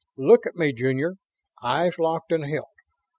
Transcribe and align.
"Look 0.17 0.47
at 0.47 0.55
me, 0.55 0.73
Junior!" 0.73 1.17
Eyes 1.61 1.99
locked 1.99 2.31
and 2.31 2.43
held. 2.45 2.65